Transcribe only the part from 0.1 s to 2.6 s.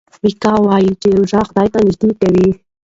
میکا وايي چې روژه خدای ته نژدې کوي.